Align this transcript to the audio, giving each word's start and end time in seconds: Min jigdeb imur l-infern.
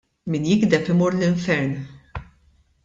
Min 0.29 0.43
jigdeb 0.49 0.85
imur 0.91 1.11
l-infern. 1.15 1.71